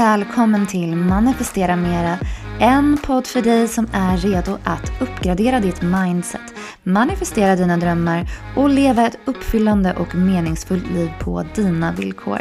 Välkommen 0.00 0.66
till 0.66 0.96
Manifestera 0.96 1.76
Mera, 1.76 2.18
en 2.60 2.98
podd 3.06 3.26
för 3.26 3.42
dig 3.42 3.68
som 3.68 3.88
är 3.92 4.16
redo 4.16 4.58
att 4.64 4.92
uppgradera 5.00 5.60
ditt 5.60 5.82
mindset, 5.82 6.40
manifestera 6.82 7.56
dina 7.56 7.76
drömmar 7.76 8.26
och 8.56 8.68
leva 8.68 9.06
ett 9.06 9.18
uppfyllande 9.24 9.94
och 9.94 10.14
meningsfullt 10.14 10.90
liv 10.90 11.10
på 11.20 11.44
dina 11.54 11.92
villkor. 11.92 12.40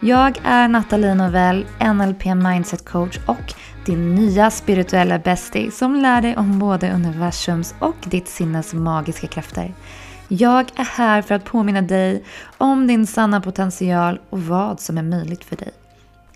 Jag 0.00 0.38
är 0.44 0.68
Nathalie 0.68 1.14
Novell, 1.14 1.66
NLP 1.94 2.24
Mindset 2.24 2.84
Coach 2.84 3.18
och 3.26 3.54
din 3.84 4.14
nya 4.14 4.50
spirituella 4.50 5.18
bestie 5.18 5.70
som 5.70 5.94
lär 5.94 6.22
dig 6.22 6.36
om 6.36 6.58
både 6.58 6.92
universums 6.92 7.74
och 7.78 7.96
ditt 8.04 8.28
sinnes 8.28 8.74
magiska 8.74 9.26
krafter. 9.26 9.74
Jag 10.28 10.66
är 10.76 10.84
här 10.84 11.22
för 11.22 11.34
att 11.34 11.44
påminna 11.44 11.82
dig 11.82 12.24
om 12.58 12.86
din 12.86 13.06
sanna 13.06 13.40
potential 13.40 14.20
och 14.30 14.42
vad 14.42 14.80
som 14.80 14.98
är 14.98 15.02
möjligt 15.02 15.44
för 15.44 15.56
dig. 15.56 15.72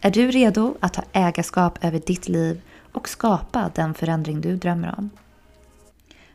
Är 0.02 0.10
du 0.10 0.30
redo 0.30 0.74
att 0.80 0.94
ta 0.94 1.02
ägarskap 1.12 1.84
över 1.84 1.98
ditt 1.98 2.28
liv 2.28 2.60
och 2.92 3.08
skapa 3.08 3.70
den 3.74 3.94
förändring 3.94 4.40
du 4.40 4.56
drömmer 4.56 4.94
om? 4.98 5.10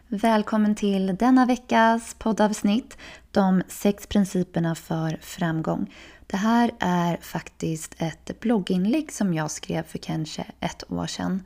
Välkommen 0.07 0.75
till 0.75 1.15
denna 1.15 1.45
veckas 1.45 2.15
poddavsnitt 2.17 2.97
De 3.31 3.63
sex 3.67 4.07
principerna 4.07 4.75
för 4.75 5.17
framgång. 5.21 5.93
Det 6.27 6.37
här 6.37 6.71
är 6.79 7.17
faktiskt 7.21 7.95
ett 7.97 8.39
blogginlägg 8.39 9.11
som 9.11 9.33
jag 9.33 9.51
skrev 9.51 9.83
för 9.83 9.97
kanske 9.97 10.45
ett 10.59 10.91
år 10.91 11.07
sedan. 11.07 11.43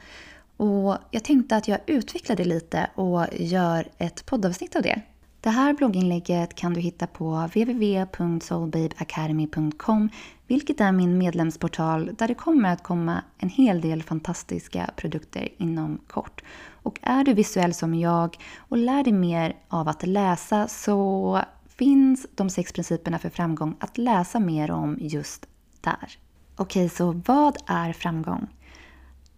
Och 0.57 0.97
jag 1.11 1.23
tänkte 1.23 1.55
att 1.55 1.67
jag 1.67 1.79
utvecklar 1.85 2.35
det 2.35 2.45
lite 2.45 2.89
och 2.95 3.25
gör 3.31 3.87
ett 3.97 4.25
poddavsnitt 4.25 4.75
av 4.75 4.81
det. 4.81 5.01
Det 5.41 5.49
här 5.49 5.73
blogginlägget 5.73 6.55
kan 6.55 6.73
du 6.73 6.79
hitta 6.79 7.07
på 7.07 7.35
www.soulbabeacademy.com 7.35 10.09
vilket 10.47 10.81
är 10.81 10.91
min 10.91 11.17
medlemsportal 11.17 12.11
där 12.17 12.27
det 12.27 12.33
kommer 12.33 12.73
att 12.73 12.83
komma 12.83 13.23
en 13.37 13.49
hel 13.49 13.81
del 13.81 14.03
fantastiska 14.03 14.89
produkter 14.95 15.49
inom 15.57 15.99
kort. 16.07 16.41
Och 16.69 16.99
är 17.01 17.23
du 17.23 17.33
visuell 17.33 17.73
som 17.73 17.95
jag 17.95 18.37
och 18.57 18.77
lär 18.77 19.03
dig 19.03 19.13
mer 19.13 19.55
av 19.67 19.87
att 19.87 20.07
läsa 20.07 20.67
så 20.67 21.41
finns 21.67 22.27
de 22.35 22.49
sex 22.49 22.73
principerna 22.73 23.19
för 23.19 23.29
framgång 23.29 23.75
att 23.79 23.97
läsa 23.97 24.39
mer 24.39 24.71
om 24.71 24.97
just 24.99 25.45
där. 25.81 26.17
Okej, 26.55 26.89
så 26.89 27.21
vad 27.25 27.57
är 27.65 27.93
framgång? 27.93 28.47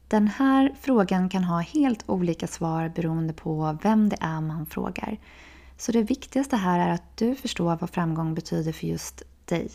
Den 0.08 0.27
här 0.27 0.73
frågan 0.81 1.30
kan 1.30 1.43
ha 1.43 1.59
helt 1.59 2.09
olika 2.09 2.47
svar 2.47 2.91
beroende 2.95 3.33
på 3.33 3.77
vem 3.83 4.09
det 4.09 4.17
är 4.19 4.41
man 4.41 4.65
frågar. 4.65 5.17
Så 5.81 5.91
det 5.91 6.03
viktigaste 6.03 6.55
här 6.55 6.79
är 6.79 6.93
att 6.93 7.17
du 7.17 7.35
förstår 7.35 7.77
vad 7.81 7.89
framgång 7.89 8.33
betyder 8.33 8.71
för 8.71 8.87
just 8.87 9.23
dig. 9.45 9.69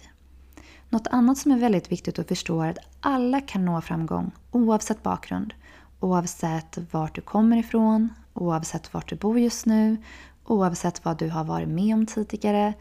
Något 0.89 1.07
annat 1.07 1.39
som 1.39 1.53
är 1.53 1.59
väldigt 1.59 1.93
viktigt 1.93 2.19
att 2.19 2.29
förstå 2.29 2.63
är 2.63 2.71
att 2.71 2.79
alla 3.01 3.41
kan 3.41 3.65
nå 3.65 3.81
framgång 3.81 4.31
oavsett 4.51 5.03
bakgrund. 5.03 5.55
Oavsett 6.01 6.79
vart 6.91 7.15
du 7.15 7.21
kommer 7.21 7.57
ifrån, 7.57 8.09
oavsett 8.35 8.95
vart 8.95 9.09
du 9.09 9.17
bor 9.17 9.39
just 9.39 9.67
nu, 9.67 9.97
oavsett 10.45 11.05
vad 11.05 11.19
du 11.19 11.29
har 11.29 11.45
varit 11.45 11.69
med 11.69 11.95
om 11.95 12.07
tidigare, 12.07 12.75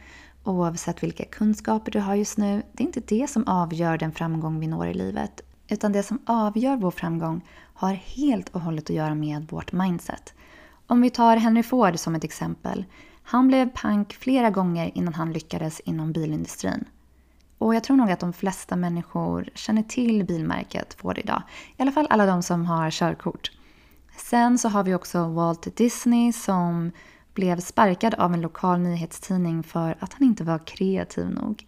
oavsett 0.43 1.03
vilka 1.03 1.25
kunskaper 1.25 1.91
du 1.91 1.99
har 1.99 2.15
just 2.15 2.37
nu. 2.37 2.63
Det 2.71 2.83
är 2.83 2.87
inte 2.87 3.15
det 3.15 3.27
som 3.29 3.47
avgör 3.47 3.97
den 3.97 4.11
framgång 4.11 4.59
vi 4.59 4.67
når 4.67 4.87
i 4.87 4.93
livet. 4.93 5.41
Utan 5.67 5.91
det 5.91 6.03
som 6.03 6.19
avgör 6.25 6.75
vår 6.75 6.91
framgång 6.91 7.41
har 7.73 7.93
helt 7.93 8.49
och 8.49 8.61
hållet 8.61 8.89
att 8.89 8.95
göra 8.95 9.15
med 9.15 9.47
vårt 9.49 9.71
mindset. 9.71 10.33
Om 10.87 11.01
vi 11.01 11.09
tar 11.09 11.37
Henry 11.37 11.63
Ford 11.63 11.99
som 11.99 12.15
ett 12.15 12.23
exempel. 12.23 12.85
Han 13.27 13.47
blev 13.47 13.69
pank 13.69 14.13
flera 14.13 14.49
gånger 14.49 14.91
innan 14.93 15.13
han 15.13 15.33
lyckades 15.33 15.79
inom 15.79 16.11
bilindustrin. 16.11 16.85
Och 17.57 17.75
jag 17.75 17.83
tror 17.83 17.97
nog 17.97 18.11
att 18.11 18.19
de 18.19 18.33
flesta 18.33 18.75
människor 18.75 19.49
känner 19.53 19.83
till 19.83 20.25
bilmärket 20.25 20.93
Ford 20.93 21.17
idag. 21.17 21.41
I 21.77 21.81
alla 21.81 21.91
fall 21.91 22.07
alla 22.09 22.25
de 22.25 22.43
som 22.43 22.65
har 22.65 22.91
körkort. 22.91 23.51
Sen 24.17 24.57
så 24.57 24.69
har 24.69 24.83
vi 24.83 24.93
också 24.93 25.27
Walt 25.27 25.77
Disney 25.77 26.33
som 26.33 26.91
blev 27.33 27.59
sparkad 27.59 28.13
av 28.13 28.33
en 28.33 28.41
lokal 28.41 28.79
nyhetstidning 28.79 29.63
för 29.63 29.97
att 29.99 30.13
han 30.13 30.27
inte 30.27 30.43
var 30.43 30.59
kreativ 30.59 31.29
nog. 31.29 31.65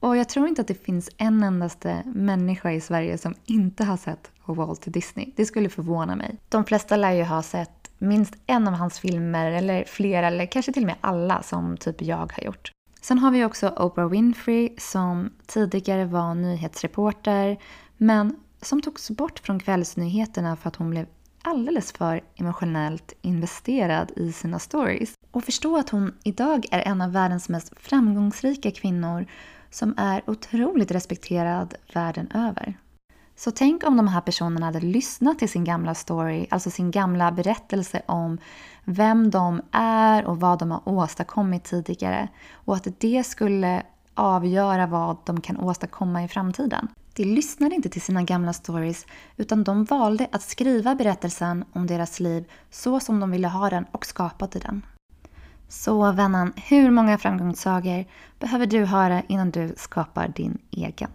Och 0.00 0.16
jag 0.16 0.28
tror 0.28 0.48
inte 0.48 0.60
att 0.60 0.68
det 0.68 0.84
finns 0.84 1.10
en 1.16 1.42
endaste 1.42 2.02
människa 2.06 2.72
i 2.72 2.80
Sverige 2.80 3.18
som 3.18 3.34
inte 3.44 3.84
har 3.84 3.96
sett 3.96 4.30
Walt 4.44 4.82
Disney. 4.86 5.32
Det 5.36 5.46
skulle 5.46 5.68
förvåna 5.68 6.16
mig. 6.16 6.38
De 6.48 6.64
flesta 6.64 6.96
lär 6.96 7.12
ju 7.12 7.24
ha 7.24 7.42
sett 7.42 7.77
minst 7.98 8.36
en 8.46 8.68
av 8.68 8.74
hans 8.74 9.00
filmer, 9.00 9.50
eller 9.50 9.84
flera, 9.84 10.26
eller 10.26 10.46
kanske 10.46 10.72
till 10.72 10.82
och 10.82 10.86
med 10.86 10.96
alla 11.00 11.42
som 11.42 11.76
typ 11.76 12.02
jag 12.02 12.32
har 12.32 12.44
gjort. 12.44 12.72
Sen 13.00 13.18
har 13.18 13.30
vi 13.30 13.44
också 13.44 13.68
Oprah 13.68 14.08
Winfrey 14.08 14.74
som 14.78 15.30
tidigare 15.46 16.04
var 16.04 16.34
nyhetsreporter 16.34 17.58
men 17.96 18.36
som 18.62 18.82
togs 18.82 19.10
bort 19.10 19.38
från 19.38 19.60
kvällsnyheterna 19.60 20.56
för 20.56 20.68
att 20.68 20.76
hon 20.76 20.90
blev 20.90 21.06
alldeles 21.42 21.92
för 21.92 22.20
emotionellt 22.36 23.12
investerad 23.22 24.12
i 24.16 24.32
sina 24.32 24.58
stories. 24.58 25.14
Och 25.30 25.44
förstå 25.44 25.76
att 25.76 25.90
hon 25.90 26.14
idag 26.24 26.66
är 26.70 26.80
en 26.80 27.00
av 27.00 27.12
världens 27.12 27.48
mest 27.48 27.72
framgångsrika 27.76 28.70
kvinnor 28.70 29.26
som 29.70 29.94
är 29.96 30.22
otroligt 30.26 30.90
respekterad 30.90 31.74
världen 31.92 32.30
över. 32.34 32.78
Så 33.38 33.50
tänk 33.50 33.84
om 33.84 33.96
de 33.96 34.08
här 34.08 34.20
personerna 34.20 34.66
hade 34.66 34.80
lyssnat 34.80 35.38
till 35.38 35.48
sin 35.48 35.64
gamla 35.64 35.94
story, 35.94 36.46
alltså 36.50 36.70
sin 36.70 36.90
gamla 36.90 37.32
berättelse 37.32 38.02
om 38.06 38.38
vem 38.84 39.30
de 39.30 39.62
är 39.72 40.24
och 40.24 40.40
vad 40.40 40.58
de 40.58 40.70
har 40.70 40.82
åstadkommit 40.84 41.64
tidigare. 41.64 42.28
Och 42.52 42.76
att 42.76 43.00
det 43.00 43.26
skulle 43.26 43.82
avgöra 44.14 44.86
vad 44.86 45.16
de 45.24 45.40
kan 45.40 45.56
åstadkomma 45.56 46.24
i 46.24 46.28
framtiden. 46.28 46.88
De 47.14 47.24
lyssnade 47.24 47.74
inte 47.74 47.88
till 47.88 48.02
sina 48.02 48.22
gamla 48.22 48.52
stories 48.52 49.06
utan 49.36 49.64
de 49.64 49.84
valde 49.84 50.26
att 50.32 50.42
skriva 50.42 50.94
berättelsen 50.94 51.64
om 51.72 51.86
deras 51.86 52.20
liv 52.20 52.44
så 52.70 53.00
som 53.00 53.20
de 53.20 53.30
ville 53.30 53.48
ha 53.48 53.70
den 53.70 53.84
och 53.92 54.06
skapade 54.06 54.58
den. 54.58 54.86
Så 55.68 56.12
vännen, 56.12 56.52
hur 56.56 56.90
många 56.90 57.18
framgångssagor 57.18 58.04
behöver 58.38 58.66
du 58.66 58.84
höra 58.84 59.22
innan 59.28 59.50
du 59.50 59.74
skapar 59.76 60.28
din 60.28 60.58
egen? 60.70 61.10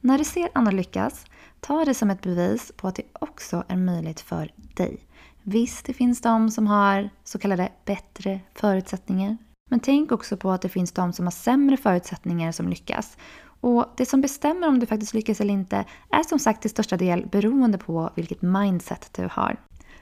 När 0.00 0.18
du 0.18 0.24
ser 0.24 0.48
andra 0.52 0.72
lyckas, 0.72 1.24
ta 1.60 1.84
det 1.84 1.94
som 1.94 2.10
ett 2.10 2.22
bevis 2.22 2.72
på 2.76 2.88
att 2.88 2.94
det 2.94 3.02
också 3.12 3.64
är 3.68 3.76
möjligt 3.76 4.20
för 4.20 4.52
dig. 4.56 4.98
Visst, 5.42 5.86
det 5.86 5.92
finns 5.92 6.20
de 6.20 6.50
som 6.50 6.66
har 6.66 7.10
så 7.24 7.38
kallade 7.38 7.72
bättre 7.84 8.40
förutsättningar. 8.54 9.36
Men 9.70 9.80
tänk 9.80 10.12
också 10.12 10.36
på 10.36 10.50
att 10.50 10.62
det 10.62 10.68
finns 10.68 10.92
de 10.92 11.12
som 11.12 11.26
har 11.26 11.30
sämre 11.30 11.76
förutsättningar 11.76 12.52
som 12.52 12.68
lyckas. 12.68 13.16
Och 13.60 13.86
det 13.96 14.06
som 14.06 14.20
bestämmer 14.20 14.68
om 14.68 14.78
du 14.78 14.86
faktiskt 14.86 15.14
lyckas 15.14 15.40
eller 15.40 15.54
inte 15.54 15.84
är 16.10 16.22
som 16.22 16.38
sagt 16.38 16.60
till 16.60 16.70
största 16.70 16.96
del 16.96 17.26
beroende 17.26 17.78
på 17.78 18.10
vilket 18.14 18.42
mindset 18.42 19.10
du 19.12 19.28
har. 19.32 19.56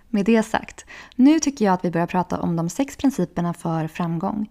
Med 0.09 0.25
det 0.25 0.43
sagt, 0.43 0.85
nu 1.17 1.41
tycker 1.41 1.65
jag 1.65 1.75
att 1.75 1.85
vi 1.85 1.91
börjar 1.91 2.07
prata 2.07 2.41
om 2.41 2.57
de 2.57 2.69
sex 2.69 2.97
principerna 2.97 3.55
för 3.55 3.89
framgång. 3.89 4.49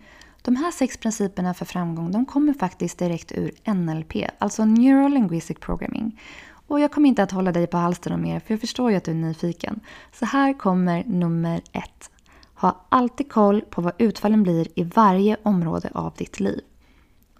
De 0.48 0.56
här 0.56 0.72
sex 0.72 0.98
principerna 0.98 1.54
för 1.54 1.66
framgång 1.66 2.12
de 2.12 2.26
kommer 2.26 2.54
faktiskt 2.54 3.00
direkt 3.00 3.32
ur 3.32 3.74
NLP, 3.74 4.16
alltså 4.38 4.66
Neuro 4.66 5.08
Linguistic 5.08 5.58
Programming. 5.60 6.22
Och 6.68 6.80
jag 6.80 6.92
kommer 6.92 7.10
inte 7.10 7.24
att 7.24 7.32
hålla 7.32 7.52
dig 7.52 7.68
på 7.68 7.78
halsen 7.78 8.22
mer 8.22 8.40
för 8.40 8.54
jag 8.54 8.62
förstår 8.62 8.92
ju 8.92 8.98
att 8.98 9.04
du 9.04 9.12
är 9.12 9.16
nyfiken. 9.16 9.80
Så 10.14 10.26
här 10.26 10.54
kommer 10.54 11.04
nummer 11.04 11.62
ett. 11.72 12.10
Ha 12.54 12.86
alltid 12.90 13.32
koll 13.32 13.62
på 13.62 13.82
vad 13.82 13.94
utfallen 13.98 14.44
blir 14.44 14.68
i 14.80 14.84
varje 14.84 15.38
område 15.44 15.90
av 15.94 16.14
ditt 16.18 16.40
liv. 16.40 16.62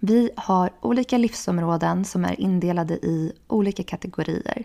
Vi 0.00 0.30
har 0.36 0.70
olika 0.80 1.18
livsområden 1.18 2.04
som 2.04 2.24
är 2.24 2.40
indelade 2.40 2.94
i 2.94 3.32
olika 3.46 3.82
kategorier. 3.82 4.64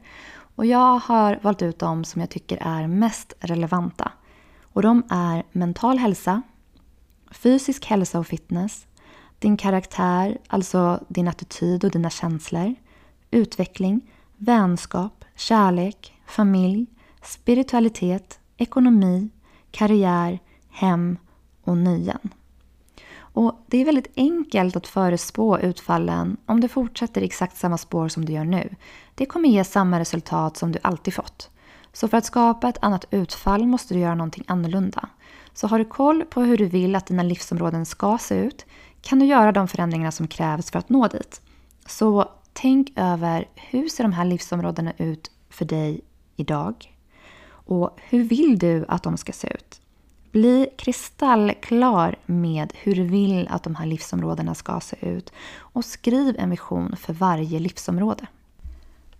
Och 0.55 0.65
jag 0.65 0.99
har 0.99 1.39
valt 1.41 1.61
ut 1.61 1.79
de 1.79 2.03
som 2.03 2.21
jag 2.21 2.29
tycker 2.29 2.57
är 2.61 2.87
mest 2.87 3.33
relevanta. 3.39 4.11
Och 4.63 4.81
de 4.81 5.03
är 5.09 5.43
mental 5.51 5.97
hälsa, 5.97 6.41
fysisk 7.33 7.85
hälsa 7.85 8.19
och 8.19 8.27
fitness, 8.27 8.87
din 9.39 9.57
karaktär, 9.57 10.37
alltså 10.47 11.03
din 11.07 11.27
attityd 11.27 11.83
och 11.83 11.91
dina 11.91 12.09
känslor, 12.09 12.75
utveckling, 13.31 14.01
vänskap, 14.37 15.25
kärlek, 15.35 16.13
familj, 16.27 16.85
spiritualitet, 17.23 18.39
ekonomi, 18.57 19.29
karriär, 19.71 20.39
hem 20.69 21.17
och 21.63 21.77
nöjen. 21.77 22.29
Och 23.15 23.63
det 23.67 23.77
är 23.77 23.85
väldigt 23.85 24.13
enkelt 24.15 24.75
att 24.75 24.87
förespå 24.87 25.59
utfallen 25.59 26.37
om 26.45 26.61
du 26.61 26.67
fortsätter 26.67 27.21
i 27.21 27.25
exakt 27.25 27.57
samma 27.57 27.77
spår 27.77 28.07
som 28.07 28.25
du 28.25 28.33
gör 28.33 28.45
nu. 28.45 28.75
Det 29.15 29.25
kommer 29.25 29.49
ge 29.49 29.63
samma 29.63 29.99
resultat 29.99 30.57
som 30.57 30.71
du 30.71 30.79
alltid 30.81 31.13
fått. 31.13 31.49
Så 31.93 32.07
för 32.07 32.17
att 32.17 32.25
skapa 32.25 32.69
ett 32.69 32.77
annat 32.83 33.05
utfall 33.11 33.67
måste 33.67 33.93
du 33.93 33.99
göra 33.99 34.15
någonting 34.15 34.43
annorlunda. 34.47 35.09
Så 35.53 35.67
har 35.67 35.79
du 35.79 35.85
koll 35.85 36.25
på 36.25 36.41
hur 36.41 36.57
du 36.57 36.65
vill 36.65 36.95
att 36.95 37.05
dina 37.05 37.23
livsområden 37.23 37.85
ska 37.85 38.17
se 38.17 38.35
ut 38.35 38.65
kan 39.01 39.19
du 39.19 39.25
göra 39.25 39.51
de 39.51 39.67
förändringarna 39.67 40.11
som 40.11 40.27
krävs 40.27 40.71
för 40.71 40.79
att 40.79 40.89
nå 40.89 41.07
dit. 41.07 41.41
Så 41.85 42.29
tänk 42.53 42.93
över 42.95 43.47
hur 43.55 43.87
ser 43.87 44.03
de 44.03 44.13
här 44.13 44.25
livsområdena 44.25 44.93
ut 44.97 45.31
för 45.49 45.65
dig 45.65 46.01
idag? 46.35 46.97
Och 47.49 47.99
hur 48.09 48.23
vill 48.23 48.59
du 48.59 48.85
att 48.87 49.03
de 49.03 49.17
ska 49.17 49.31
se 49.31 49.47
ut? 49.53 49.81
Bli 50.31 50.69
kristallklar 50.77 52.15
med 52.25 52.73
hur 52.75 52.95
du 52.95 53.03
vill 53.03 53.47
att 53.47 53.63
de 53.63 53.75
här 53.75 53.85
livsområdena 53.85 54.55
ska 54.55 54.79
se 54.79 54.95
ut 55.01 55.33
och 55.57 55.85
skriv 55.85 56.35
en 56.39 56.49
vision 56.49 56.95
för 56.95 57.13
varje 57.13 57.59
livsområde. 57.59 58.27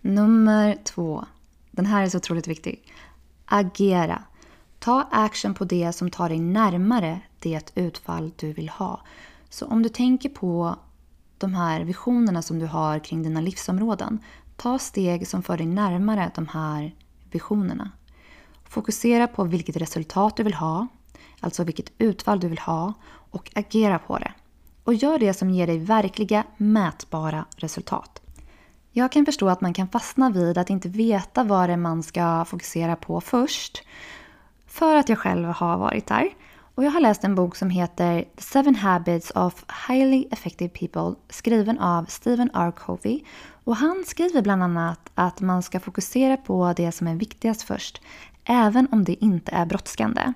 Nummer 0.00 0.76
två. 0.84 1.24
Den 1.70 1.86
här 1.86 2.02
är 2.02 2.08
så 2.08 2.16
otroligt 2.16 2.48
viktig. 2.48 2.82
Agera. 3.44 4.22
Ta 4.84 5.08
action 5.10 5.54
på 5.54 5.64
det 5.64 5.92
som 5.92 6.10
tar 6.10 6.28
dig 6.28 6.40
närmare 6.40 7.20
det 7.38 7.72
utfall 7.74 8.32
du 8.36 8.52
vill 8.52 8.68
ha. 8.68 9.00
Så 9.48 9.66
om 9.66 9.82
du 9.82 9.88
tänker 9.88 10.28
på 10.28 10.76
de 11.38 11.54
här 11.54 11.80
visionerna 11.80 12.42
som 12.42 12.58
du 12.58 12.66
har 12.66 12.98
kring 12.98 13.22
dina 13.22 13.40
livsområden. 13.40 14.18
Ta 14.56 14.78
steg 14.78 15.28
som 15.28 15.42
för 15.42 15.56
dig 15.56 15.66
närmare 15.66 16.30
de 16.34 16.48
här 16.48 16.94
visionerna. 17.30 17.90
Fokusera 18.64 19.26
på 19.26 19.44
vilket 19.44 19.76
resultat 19.76 20.36
du 20.36 20.42
vill 20.42 20.54
ha, 20.54 20.86
alltså 21.40 21.64
vilket 21.64 21.92
utfall 21.98 22.40
du 22.40 22.48
vill 22.48 22.58
ha 22.58 22.92
och 23.30 23.50
agera 23.54 23.98
på 23.98 24.18
det. 24.18 24.32
Och 24.84 24.94
gör 24.94 25.18
det 25.18 25.34
som 25.34 25.50
ger 25.50 25.66
dig 25.66 25.78
verkliga, 25.78 26.44
mätbara 26.56 27.44
resultat. 27.56 28.22
Jag 28.92 29.12
kan 29.12 29.24
förstå 29.24 29.48
att 29.48 29.60
man 29.60 29.74
kan 29.74 29.88
fastna 29.88 30.30
vid 30.30 30.58
att 30.58 30.70
inte 30.70 30.88
veta 30.88 31.44
vad 31.44 31.68
det 31.68 31.72
är 31.72 31.76
man 31.76 32.02
ska 32.02 32.44
fokusera 32.44 32.96
på 32.96 33.20
först. 33.20 33.82
För 34.74 34.96
att 34.96 35.08
jag 35.08 35.18
själv 35.18 35.48
har 35.48 35.76
varit 35.78 36.06
där. 36.06 36.28
Och 36.74 36.84
jag 36.84 36.90
har 36.90 37.00
läst 37.00 37.24
en 37.24 37.34
bok 37.34 37.56
som 37.56 37.70
heter 37.70 38.22
The 38.36 38.42
Seven 38.42 38.74
Habits 38.74 39.30
of 39.30 39.64
Highly 39.88 40.26
Effective 40.30 40.68
People 40.68 41.14
skriven 41.28 41.78
av 41.78 42.04
Stephen 42.04 42.50
R. 42.54 42.70
Covey. 42.70 43.20
Och 43.64 43.76
han 43.76 44.04
skriver 44.06 44.42
bland 44.42 44.62
annat 44.62 45.10
att 45.14 45.40
man 45.40 45.62
ska 45.62 45.80
fokusera 45.80 46.36
på 46.36 46.72
det 46.76 46.92
som 46.92 47.06
är 47.06 47.14
viktigast 47.14 47.62
först, 47.62 48.02
även 48.44 48.88
om 48.92 49.04
det 49.04 49.24
inte 49.24 49.52
är 49.52 49.66
brådskande. 49.66 50.32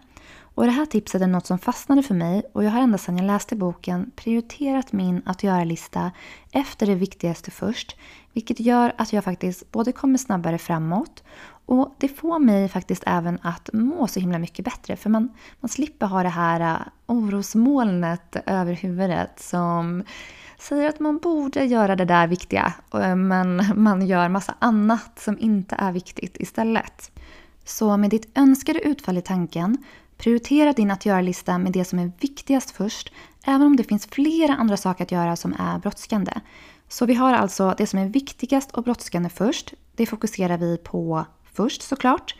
Och 0.58 0.64
det 0.64 0.70
här 0.70 0.86
tipset 0.86 1.22
är 1.22 1.26
något 1.26 1.46
som 1.46 1.58
fastnade 1.58 2.02
för 2.02 2.14
mig 2.14 2.42
och 2.52 2.64
jag 2.64 2.70
har 2.70 2.80
ända 2.80 2.98
sedan 2.98 3.16
jag 3.16 3.26
läste 3.26 3.56
boken 3.56 4.10
prioriterat 4.16 4.92
min 4.92 5.22
att 5.26 5.42
göra-lista 5.42 6.10
efter 6.52 6.86
det 6.86 6.94
viktigaste 6.94 7.50
först. 7.50 7.96
Vilket 8.32 8.60
gör 8.60 8.92
att 8.98 9.12
jag 9.12 9.24
faktiskt 9.24 9.72
både 9.72 9.92
kommer 9.92 10.18
snabbare 10.18 10.58
framåt 10.58 11.22
och 11.66 11.94
det 11.98 12.08
får 12.08 12.38
mig 12.38 12.68
faktiskt 12.68 13.02
även 13.06 13.38
att 13.42 13.70
må 13.72 14.06
så 14.06 14.20
himla 14.20 14.38
mycket 14.38 14.64
bättre 14.64 14.96
för 14.96 15.10
man, 15.10 15.28
man 15.60 15.68
slipper 15.68 16.06
ha 16.06 16.22
det 16.22 16.28
här 16.28 16.60
äh, 16.60 16.86
orosmolnet 17.06 18.36
över 18.46 18.72
huvudet 18.72 19.40
som 19.40 20.04
säger 20.58 20.88
att 20.88 21.00
man 21.00 21.18
borde 21.18 21.64
göra 21.64 21.96
det 21.96 22.04
där 22.04 22.26
viktiga 22.26 22.72
äh, 22.94 23.16
men 23.16 23.64
man 23.82 24.06
gör 24.06 24.28
massa 24.28 24.54
annat 24.58 25.18
som 25.18 25.38
inte 25.38 25.76
är 25.78 25.92
viktigt 25.92 26.36
istället. 26.40 27.10
Så 27.64 27.96
med 27.96 28.10
ditt 28.10 28.38
önskade 28.38 28.80
utfall 28.80 29.18
i 29.18 29.22
tanken, 29.22 29.78
prioritera 30.18 30.72
din 30.72 30.90
att 30.90 31.06
göra-lista 31.06 31.58
med 31.58 31.72
det 31.72 31.84
som 31.84 31.98
är 31.98 32.12
viktigast 32.20 32.70
först, 32.70 33.12
även 33.44 33.66
om 33.66 33.76
det 33.76 33.84
finns 33.84 34.06
flera 34.06 34.54
andra 34.54 34.76
saker 34.76 35.04
att 35.04 35.12
göra 35.12 35.36
som 35.36 35.54
är 35.58 35.78
brådskande. 35.78 36.32
Så 36.88 37.06
vi 37.06 37.14
har 37.14 37.32
alltså 37.32 37.74
det 37.78 37.86
som 37.86 37.98
är 37.98 38.06
viktigast 38.06 38.70
och 38.70 38.82
brådskande 38.82 39.28
först. 39.28 39.74
Det 39.96 40.06
fokuserar 40.06 40.58
vi 40.58 40.76
på 40.76 41.24
först 41.52 41.82
såklart. 41.82 42.34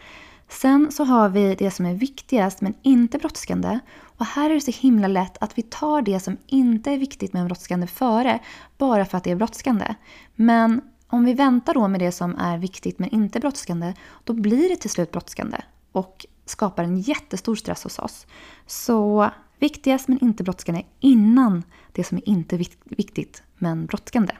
Sen 0.48 0.92
så 0.92 1.04
har 1.04 1.28
vi 1.28 1.54
det 1.54 1.70
som 1.70 1.86
är 1.86 1.94
viktigast 1.94 2.60
men 2.60 2.75
inte 2.82 3.19
brådskande. 3.19 3.78
Och 4.00 4.26
här 4.26 4.50
är 4.50 4.54
det 4.54 4.60
så 4.60 4.70
himla 4.70 5.08
lätt 5.08 5.38
att 5.40 5.58
vi 5.58 5.62
tar 5.62 6.02
det 6.02 6.20
som 6.20 6.36
inte 6.46 6.90
är 6.90 6.98
viktigt 6.98 7.32
men 7.32 7.46
brådskande 7.46 7.86
före 7.86 8.38
bara 8.78 9.04
för 9.04 9.19
att 9.19 9.25
det 9.25 9.30
är 9.30 9.36
brådskande. 9.36 9.94
Men 10.34 10.80
om 11.06 11.25
vi 11.25 11.34
väntar 11.34 11.75
då 11.75 11.88
med 11.88 12.00
det 12.00 12.12
som 12.12 12.36
är 12.36 12.58
viktigt 12.58 12.98
men 12.98 13.08
inte 13.08 13.40
brådskande, 13.40 13.94
då 14.25 14.32
blir 14.32 14.69
det 14.69 14.76
till 14.76 14.90
slut 14.90 15.12
brådskande 15.12 15.56
och 15.92 16.26
skapar 16.50 16.85
en 16.85 17.00
jättestor 17.00 17.56
stress 17.56 17.85
hos 17.85 17.99
oss. 17.99 18.27
Så 18.67 19.31
viktigast 19.59 20.09
men 20.09 20.25
inte 20.25 20.45
brådskande 20.45 20.83
innan 21.00 21.62
det 21.93 22.05
som 22.05 22.19
är 22.19 22.29
inte 22.29 22.56
viktigt 22.85 23.43
men 23.59 23.87
brådskande. 23.87 24.33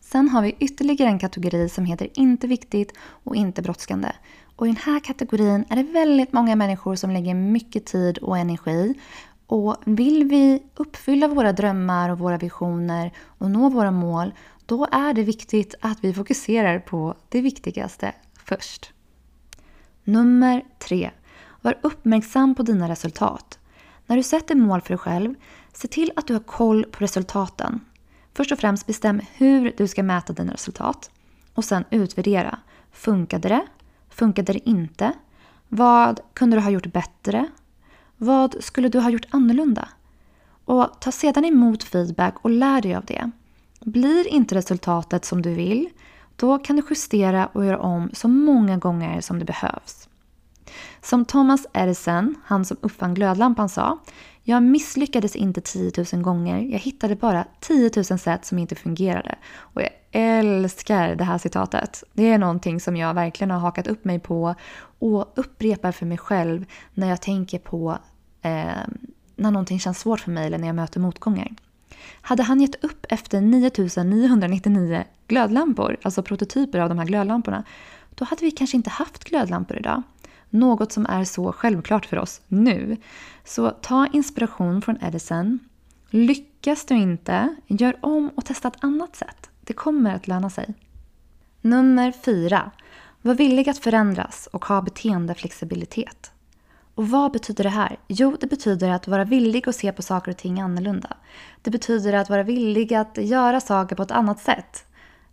Sen 0.00 0.28
har 0.28 0.42
vi 0.42 0.56
ytterligare 0.58 1.10
en 1.10 1.18
kategori 1.18 1.68
som 1.68 1.84
heter 1.84 2.08
inte 2.14 2.46
viktigt 2.46 2.92
och 3.00 3.36
inte 3.36 3.62
brådskande. 3.62 4.12
Och 4.56 4.66
i 4.66 4.70
den 4.70 4.76
här 4.76 5.00
kategorin 5.00 5.64
är 5.68 5.76
det 5.76 5.82
väldigt 5.82 6.32
många 6.32 6.56
människor 6.56 6.94
som 6.94 7.10
lägger 7.10 7.34
mycket 7.34 7.86
tid 7.86 8.18
och 8.18 8.38
energi. 8.38 8.94
Och 9.46 9.76
vill 9.84 10.24
vi 10.24 10.62
uppfylla 10.76 11.28
våra 11.28 11.52
drömmar 11.52 12.10
och 12.10 12.18
våra 12.18 12.38
visioner 12.38 13.12
och 13.38 13.50
nå 13.50 13.68
våra 13.68 13.90
mål, 13.90 14.34
då 14.66 14.86
är 14.92 15.14
det 15.14 15.22
viktigt 15.22 15.74
att 15.80 16.04
vi 16.04 16.14
fokuserar 16.14 16.78
på 16.78 17.14
det 17.28 17.40
viktigaste 17.40 18.12
först. 18.44 18.92
Nummer 20.04 20.64
tre. 20.78 21.10
Var 21.60 21.78
uppmärksam 21.82 22.54
på 22.54 22.62
dina 22.62 22.88
resultat. 22.88 23.58
När 24.06 24.16
du 24.16 24.22
sätter 24.22 24.54
mål 24.54 24.80
för 24.80 24.88
dig 24.88 24.98
själv, 24.98 25.34
se 25.72 25.88
till 25.88 26.12
att 26.16 26.26
du 26.26 26.32
har 26.32 26.40
koll 26.40 26.84
på 26.84 27.04
resultaten. 27.04 27.80
Först 28.34 28.52
och 28.52 28.58
främst 28.58 28.86
bestäm 28.86 29.20
hur 29.34 29.74
du 29.76 29.88
ska 29.88 30.02
mäta 30.02 30.32
dina 30.32 30.52
resultat. 30.52 31.10
Och 31.54 31.64
sen 31.64 31.84
utvärdera. 31.90 32.58
Funkade 32.92 33.48
det? 33.48 33.66
Funkade 34.08 34.52
det 34.52 34.68
inte? 34.68 35.12
Vad 35.68 36.20
kunde 36.34 36.56
du 36.56 36.60
ha 36.60 36.70
gjort 36.70 36.92
bättre? 36.92 37.46
Vad 38.16 38.64
skulle 38.64 38.88
du 38.88 39.00
ha 39.00 39.10
gjort 39.10 39.26
annorlunda? 39.30 39.88
Och 40.64 41.00
ta 41.00 41.12
sedan 41.12 41.44
emot 41.44 41.82
feedback 41.82 42.34
och 42.42 42.50
lär 42.50 42.80
dig 42.80 42.94
av 42.94 43.04
det. 43.04 43.30
Blir 43.80 44.28
inte 44.28 44.54
resultatet 44.54 45.24
som 45.24 45.42
du 45.42 45.54
vill, 45.54 45.88
då 46.36 46.58
kan 46.58 46.76
du 46.76 46.82
justera 46.90 47.46
och 47.46 47.64
göra 47.64 47.78
om 47.78 48.10
så 48.12 48.28
många 48.28 48.76
gånger 48.76 49.20
som 49.20 49.38
det 49.38 49.44
behövs. 49.44 50.08
Som 51.02 51.24
Thomas 51.24 51.66
Edison, 51.72 52.34
han 52.44 52.64
som 52.64 52.76
uppfann 52.80 53.14
glödlampan, 53.14 53.68
sa 53.68 53.98
jag 54.42 54.62
misslyckades 54.62 55.36
inte 55.36 55.60
10 55.60 55.92
000 56.12 56.22
gånger, 56.22 56.60
jag 56.60 56.78
hittade 56.78 57.16
bara 57.16 57.46
10 57.60 57.90
000 57.96 58.04
sätt 58.04 58.44
som 58.44 58.58
inte 58.58 58.74
fungerade. 58.74 59.34
Och 59.56 59.82
jag 59.82 59.90
älskar 60.12 61.14
det 61.14 61.24
här 61.24 61.38
citatet. 61.38 62.04
Det 62.12 62.28
är 62.28 62.38
någonting 62.38 62.80
som 62.80 62.96
jag 62.96 63.14
verkligen 63.14 63.50
har 63.50 63.58
hakat 63.58 63.86
upp 63.86 64.04
mig 64.04 64.18
på 64.18 64.54
och 64.98 65.32
upprepar 65.34 65.92
för 65.92 66.06
mig 66.06 66.18
själv 66.18 66.64
när 66.94 67.08
jag 67.08 67.22
tänker 67.22 67.58
på 67.58 67.98
eh, 68.42 68.66
när 69.36 69.50
någonting 69.50 69.80
känns 69.80 69.98
svårt 69.98 70.20
för 70.20 70.30
mig 70.30 70.46
eller 70.46 70.58
när 70.58 70.66
jag 70.66 70.76
möter 70.76 71.00
motgångar. 71.00 71.48
Hade 72.20 72.42
han 72.42 72.60
gett 72.60 72.84
upp 72.84 73.06
efter 73.08 73.40
9999 73.40 75.04
glödlampor, 75.28 75.96
alltså 76.02 76.22
prototyper 76.22 76.78
av 76.78 76.88
de 76.88 76.98
här 76.98 77.06
glödlamporna, 77.06 77.64
då 78.14 78.24
hade 78.24 78.44
vi 78.44 78.50
kanske 78.50 78.76
inte 78.76 78.90
haft 78.90 79.24
glödlampor 79.24 79.76
idag. 79.76 80.02
Något 80.50 80.92
som 80.92 81.06
är 81.06 81.24
så 81.24 81.52
självklart 81.52 82.06
för 82.06 82.18
oss 82.18 82.40
nu. 82.48 82.96
Så 83.44 83.70
ta 83.70 84.06
inspiration 84.06 84.82
från 84.82 84.98
Edison. 85.02 85.58
Lyckas 86.10 86.84
du 86.84 86.94
inte, 86.94 87.56
gör 87.66 87.96
om 88.00 88.30
och 88.34 88.44
testa 88.44 88.68
ett 88.68 88.84
annat 88.84 89.16
sätt. 89.16 89.50
Det 89.60 89.72
kommer 89.72 90.14
att 90.14 90.28
löna 90.28 90.50
sig. 90.50 90.74
Nummer 91.60 92.12
fyra. 92.12 92.70
Var 93.22 93.34
villig 93.34 93.68
att 93.68 93.78
förändras 93.78 94.48
och 94.52 94.64
ha 94.64 94.82
beteendeflexibilitet. 94.82 96.32
Och 96.94 97.08
vad 97.08 97.32
betyder 97.32 97.64
det 97.64 97.70
här? 97.70 97.98
Jo, 98.08 98.36
det 98.40 98.46
betyder 98.46 98.90
att 98.90 99.08
vara 99.08 99.24
villig 99.24 99.68
att 99.68 99.76
se 99.76 99.92
på 99.92 100.02
saker 100.02 100.30
och 100.30 100.36
ting 100.36 100.60
annorlunda. 100.60 101.16
Det 101.62 101.70
betyder 101.70 102.12
att 102.12 102.30
vara 102.30 102.42
villig 102.42 102.94
att 102.94 103.18
göra 103.18 103.60
saker 103.60 103.96
på 103.96 104.02
ett 104.02 104.10
annat 104.10 104.40
sätt. 104.40 104.84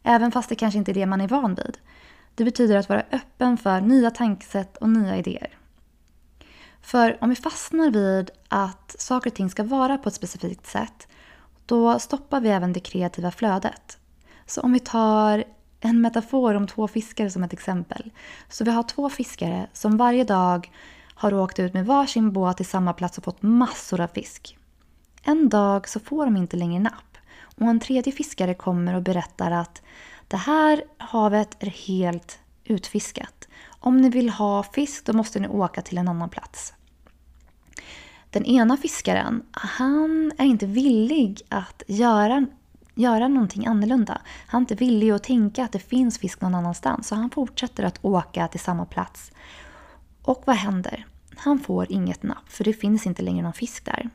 Även 0.04 0.32
fast 0.32 0.50
det 0.50 0.56
kanske 0.56 0.78
inte 0.78 0.92
är 0.92 0.94
det 0.94 1.06
man 1.06 1.22
är 1.22 1.28
van 1.28 1.56
vid. 1.56 1.78
Det 2.38 2.44
betyder 2.44 2.77
att 2.77 2.89
vara 2.89 3.03
öppen 3.12 3.58
för 3.58 3.82
nya 3.82 4.12
tankesätt 4.12 4.77
och 4.77 4.89
nya 4.89 5.17
idéer. 5.17 5.58
För 6.82 7.17
om 7.22 7.29
vi 7.29 7.36
fastnar 7.36 7.91
vid 7.91 8.32
att 8.48 8.96
saker 9.00 9.29
och 9.29 9.36
ting 9.36 9.50
ska 9.50 9.63
vara 9.63 9.98
på 9.98 10.10
ett 10.10 10.15
specifikt 10.15 10.67
sätt, 10.67 11.08
då 11.65 12.00
stoppar 12.00 12.41
vi 12.41 12.50
även 12.50 12.74
det 12.74 12.79
kreativa 12.79 13.32
flödet. 13.32 13.98
Så 14.46 14.62
om 14.62 14.74
vi 14.74 14.79
tar 14.79 15.44
en 15.79 16.01
metafor 16.01 16.53
om 16.53 16.67
två 16.67 16.88
fiskare 16.88 17.29
som 17.29 17.44
ett 17.44 17.53
exempel. 17.53 18.12
Så 18.50 18.63
vi 18.63 18.72
har 18.72 18.84
två 18.84 19.10
fiskare 19.10 19.67
som 19.74 19.98
varje 19.98 20.24
dag 20.24 20.72
har 21.13 21.34
åkt 21.34 21.60
ut 21.60 21.74
med 21.74 21.86
varsin 21.86 22.32
båt 22.32 22.58
till 22.58 22.65
samma 22.65 22.94
plats 22.94 23.17
och 23.17 23.24
fått 23.24 23.41
massor 23.41 24.01
av 24.01 24.08
fisk. 24.08 24.58
En 25.24 25.50
dag 25.50 25.88
så 25.88 26.00
får 26.00 26.25
de 26.25 26.38
inte 26.38 26.58
längre 26.58 26.79
napp 26.79 27.17
och 27.56 27.67
en 27.67 27.79
tredje 27.79 28.13
fiskare 28.13 28.53
kommer 28.53 28.94
och 28.94 29.01
berättar 29.01 29.51
att 29.51 29.82
det 30.28 30.38
här 30.38 30.84
havet 30.98 31.64
är 31.64 31.70
helt 31.70 32.40
utfiskat. 32.64 33.48
Om 33.68 33.98
ni 33.98 34.10
vill 34.10 34.30
ha 34.30 34.64
fisk 34.64 35.06
då 35.06 35.14
måste 35.14 35.40
ni 35.40 35.48
åka 35.48 35.82
till 35.82 35.98
en 35.98 36.08
annan 36.08 36.30
plats. 36.30 36.74
Den 38.30 38.46
ena 38.46 38.78
fiskaren, 38.78 39.44
han 39.52 40.32
är 40.38 40.46
inte 40.46 40.66
villig 40.66 41.42
att 41.50 41.84
göra, 41.88 42.46
göra 42.96 43.28
någonting 43.28 43.66
annorlunda. 43.66 44.22
Han 44.48 44.60
är 44.60 44.62
inte 44.62 44.76
villig 44.76 45.12
att 45.12 45.24
tänka 45.24 45.64
att 45.64 45.72
det 45.72 45.80
finns 45.80 46.20
fisk 46.20 46.42
någon 46.42 46.56
annanstans. 46.56 47.08
Så 47.08 47.16
han 47.16 47.30
fortsätter 47.30 47.84
att 47.84 48.06
åka 48.06 48.48
till 48.48 48.60
samma 48.60 48.86
plats. 48.86 49.32
Och 50.22 50.44
vad 50.46 50.56
händer? 50.56 51.06
Han 51.38 51.60
får 51.60 51.92
inget 51.92 52.24
napp 52.24 52.50
för 52.50 52.64
det 52.64 52.74
finns 52.74 53.08
inte 53.08 53.22
längre 53.22 53.44
någon 53.44 53.54
fisk 53.54 53.86
där. 53.86 54.10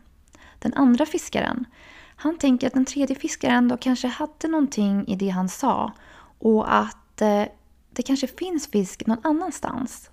Den 0.59 0.75
andra 0.75 1.07
fiskaren, 1.07 1.65
han 2.17 2.39
tänker 2.39 2.67
att 2.67 2.73
den 2.73 2.85
tredje 2.85 3.17
fiskaren 3.17 3.69
då 3.69 3.77
kanske 3.77 4.09
hade 4.09 4.49
någonting 4.49 5.09
i 5.09 5.17
det 5.17 5.29
han 5.29 5.49
sa 5.49 5.93
och 6.39 6.75
att 6.75 7.21
eh, 7.21 7.45
det 7.91 8.03
kanske 8.03 8.27
finns 8.27 8.67
fisk 8.67 9.07
någon 9.07 9.21
annanstans. 9.23 10.11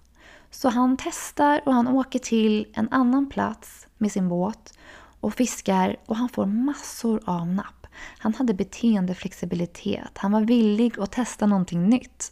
Så 0.52 0.70
han 0.70 0.98
testar 0.98 1.62
och 1.66 1.74
han 1.74 1.88
åker 1.88 2.20
till 2.20 2.68
en 2.74 2.90
annan 2.92 3.30
plats 3.30 3.88
med 3.98 4.12
sin 4.12 4.30
båt 4.30 4.74
och 5.20 5.34
fiskar 5.34 5.98
och 6.06 6.16
han 6.16 6.30
får 6.30 6.46
massor 6.46 7.22
av 7.26 7.48
napp. 7.48 7.88
Han 8.20 8.34
hade 8.34 8.54
beteendeflexibilitet. 8.54 10.18
Han 10.18 10.32
var 10.32 10.42
villig 10.42 11.00
att 11.00 11.12
testa 11.12 11.46
någonting 11.46 11.90
nytt. 11.90 12.32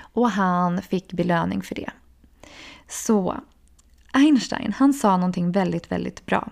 Och 0.00 0.30
han 0.30 0.82
fick 0.82 1.12
belöning 1.12 1.62
för 1.62 1.74
det. 1.74 1.90
Så 2.88 3.40
Einstein, 4.12 4.72
han 4.72 4.94
sa 4.94 5.16
någonting 5.16 5.52
väldigt, 5.52 5.92
väldigt 5.92 6.26
bra. 6.26 6.50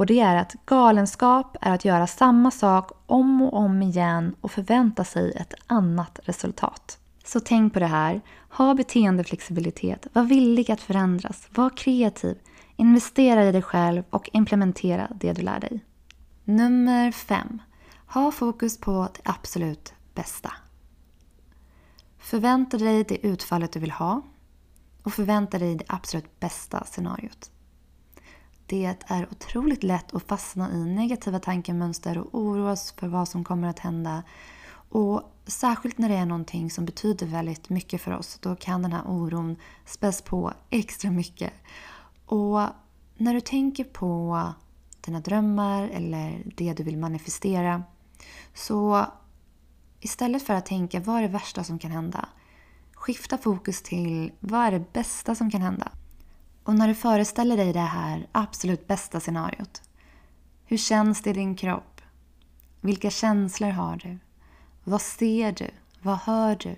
Och 0.00 0.06
det 0.06 0.20
är 0.20 0.36
att 0.36 0.56
galenskap 0.66 1.56
är 1.60 1.74
att 1.74 1.84
göra 1.84 2.06
samma 2.06 2.50
sak 2.50 2.90
om 3.06 3.42
och 3.42 3.54
om 3.54 3.82
igen 3.82 4.34
och 4.40 4.50
förvänta 4.50 5.04
sig 5.04 5.32
ett 5.32 5.54
annat 5.66 6.18
resultat. 6.22 6.98
Så 7.24 7.40
tänk 7.40 7.72
på 7.72 7.80
det 7.80 7.86
här. 7.86 8.20
Ha 8.50 8.74
beteendeflexibilitet. 8.74 10.06
Var 10.12 10.22
villig 10.22 10.70
att 10.70 10.80
förändras. 10.80 11.48
Var 11.54 11.70
kreativ. 11.70 12.38
Investera 12.76 13.44
i 13.44 13.52
dig 13.52 13.62
själv 13.62 14.02
och 14.10 14.30
implementera 14.32 15.08
det 15.20 15.32
du 15.32 15.42
lär 15.42 15.60
dig. 15.60 15.84
Nummer 16.44 17.12
5. 17.12 17.62
Ha 18.06 18.32
fokus 18.32 18.78
på 18.78 19.08
det 19.14 19.30
absolut 19.30 19.94
bästa. 20.14 20.52
Förvänta 22.18 22.78
dig 22.78 23.04
det 23.04 23.26
utfallet 23.26 23.72
du 23.72 23.80
vill 23.80 23.90
ha 23.90 24.22
och 25.02 25.12
förvänta 25.12 25.58
dig 25.58 25.74
det 25.74 25.84
absolut 25.88 26.40
bästa 26.40 26.84
scenariot. 26.84 27.50
Det 28.70 28.96
är 29.06 29.28
otroligt 29.30 29.82
lätt 29.82 30.14
att 30.14 30.22
fastna 30.22 30.72
i 30.72 30.84
negativa 30.84 31.38
tankemönster 31.38 32.18
och 32.18 32.28
oroas 32.32 32.92
för 32.92 33.08
vad 33.08 33.28
som 33.28 33.44
kommer 33.44 33.68
att 33.68 33.78
hända. 33.78 34.22
Och 34.88 35.22
Särskilt 35.50 35.98
när 35.98 36.08
det 36.08 36.14
är 36.14 36.26
någonting 36.26 36.70
som 36.70 36.84
betyder 36.84 37.26
väldigt 37.26 37.68
mycket 37.68 38.00
för 38.00 38.16
oss. 38.16 38.38
Då 38.42 38.56
kan 38.56 38.82
den 38.82 38.92
här 38.92 39.02
oron 39.06 39.56
späs 39.84 40.22
på 40.22 40.52
extra 40.70 41.10
mycket. 41.10 41.52
Och 42.26 42.60
när 43.16 43.34
du 43.34 43.40
tänker 43.40 43.84
på 43.84 44.42
dina 45.00 45.20
drömmar 45.20 45.88
eller 45.88 46.42
det 46.56 46.72
du 46.72 46.82
vill 46.82 46.98
manifestera 46.98 47.82
så 48.54 49.06
istället 50.00 50.42
för 50.42 50.54
att 50.54 50.66
tänka 50.66 51.00
vad 51.00 51.16
är 51.16 51.22
det 51.22 51.28
värsta 51.28 51.64
som 51.64 51.78
kan 51.78 51.90
hända? 51.90 52.28
Skifta 52.94 53.38
fokus 53.38 53.82
till 53.82 54.32
vad 54.40 54.60
är 54.60 54.70
det 54.70 54.92
bästa 54.92 55.34
som 55.34 55.50
kan 55.50 55.62
hända? 55.62 55.92
Och 56.64 56.74
när 56.74 56.88
du 56.88 56.94
föreställer 56.94 57.56
dig 57.56 57.72
det 57.72 57.80
här 57.80 58.26
absolut 58.32 58.86
bästa 58.86 59.20
scenariot. 59.20 59.82
Hur 60.64 60.76
känns 60.76 61.22
det 61.22 61.30
i 61.30 61.32
din 61.32 61.56
kropp? 61.56 62.00
Vilka 62.80 63.10
känslor 63.10 63.70
har 63.70 63.96
du? 63.96 64.18
Vad 64.84 65.02
ser 65.02 65.52
du? 65.52 65.70
Vad 66.02 66.18
hör 66.18 66.56
du? 66.56 66.76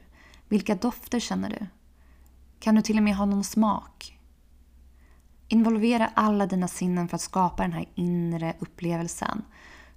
Vilka 0.49 0.75
dofter 0.75 1.21
känner 1.21 1.51
du? 1.51 1.67
Kan 2.61 2.75
du 2.75 2.83
till 2.83 2.97
och 2.97 3.03
med 3.03 3.17
ha 3.17 3.27
någon 3.27 3.45
smak? 3.45 4.19
Involvera 5.49 6.11
alla 6.15 6.47
dina 6.47 6.69
sinnen 6.69 7.09
för 7.09 7.15
att 7.15 7.21
skapa 7.21 7.63
den 7.63 7.73
här 7.73 7.89
inre 7.95 8.55
upplevelsen 8.59 9.45